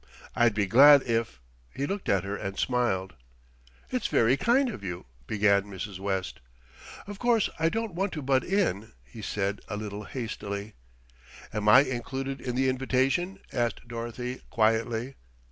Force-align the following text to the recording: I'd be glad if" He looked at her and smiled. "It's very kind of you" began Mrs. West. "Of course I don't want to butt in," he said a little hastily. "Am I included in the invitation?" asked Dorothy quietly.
I'd 0.35 0.55
be 0.55 0.65
glad 0.65 1.03
if" 1.03 1.39
He 1.77 1.85
looked 1.85 2.09
at 2.09 2.23
her 2.23 2.35
and 2.35 2.57
smiled. 2.57 3.13
"It's 3.91 4.07
very 4.07 4.35
kind 4.35 4.69
of 4.69 4.83
you" 4.83 5.05
began 5.27 5.65
Mrs. 5.65 5.99
West. 5.99 6.39
"Of 7.05 7.19
course 7.19 7.51
I 7.59 7.69
don't 7.69 7.93
want 7.93 8.11
to 8.13 8.23
butt 8.23 8.43
in," 8.43 8.93
he 9.03 9.21
said 9.21 9.61
a 9.67 9.77
little 9.77 10.05
hastily. 10.05 10.73
"Am 11.53 11.69
I 11.69 11.81
included 11.81 12.41
in 12.41 12.55
the 12.55 12.67
invitation?" 12.67 13.37
asked 13.53 13.87
Dorothy 13.87 14.41
quietly. 14.49 15.17